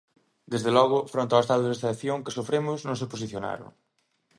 Desde 0.51 0.71
logo, 0.77 0.97
fronte 1.13 1.33
ao 1.35 1.43
Estado 1.45 1.63
de 1.65 1.75
Excepción 1.77 2.23
que 2.23 2.35
sofremos 2.37 2.79
non 2.87 2.95
se 2.99 3.09
posicionaron. 3.13 3.69